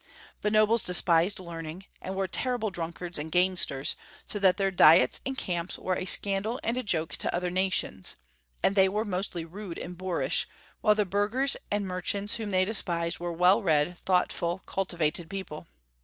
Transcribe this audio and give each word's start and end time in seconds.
The 0.41 0.49
nobles 0.49 0.83
despised 0.83 1.39
learning, 1.39 1.85
and 2.01 2.15
were 2.15 2.27
terrible 2.27 2.71
drunk 2.71 2.99
ards 3.03 3.19
and 3.19 3.31
gamesters, 3.31 3.95
so 4.25 4.39
that 4.39 4.57
their 4.57 4.71
diets 4.71 5.21
and 5.27 5.37
camps 5.37 5.77
were 5.77 5.93
a 5.93 6.05
scandal 6.05 6.59
and 6.63 6.75
a 6.75 6.81
joke 6.81 7.11
to 7.17 7.35
other 7.35 7.51
nations, 7.51 8.15
and 8.63 8.75
they 8.75 8.89
were 8.89 9.05
mostly 9.05 9.45
rude 9.45 9.77
and 9.77 9.95
boorish, 9.95 10.47
wliile 10.83 10.95
the 10.95 11.05
burghers 11.05 11.55
and 11.69 11.85
merchants 11.87 12.37
whom 12.37 12.49
they 12.49 12.65
despised 12.65 13.19
were 13.19 13.31
well 13.31 13.61
read, 13.61 13.95
thoughtful, 13.99 14.63
cultivated 14.65 15.29
people. 15.29 15.67